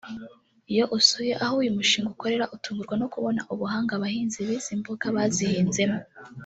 Iyo 0.71 0.85
usuye 0.97 1.33
aho 1.43 1.53
uyu 1.61 1.75
mushinga 1.77 2.09
ukorera 2.15 2.45
utungurwa 2.55 2.95
no 3.01 3.07
kubona 3.13 3.41
ubuhanga 3.53 3.91
abahinzi 3.95 4.37
b’izi 4.47 4.71
mboga 4.81 5.05
bazihinzemo 5.15 5.99